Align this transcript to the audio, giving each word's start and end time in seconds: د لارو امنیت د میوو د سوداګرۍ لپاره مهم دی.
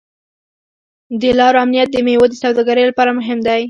د 1.21 1.23
لارو 1.39 1.57
امنیت 1.63 1.89
د 1.91 1.97
میوو 2.05 2.25
د 2.31 2.35
سوداګرۍ 2.43 2.83
لپاره 2.89 3.11
مهم 3.19 3.39
دی. 3.47 3.59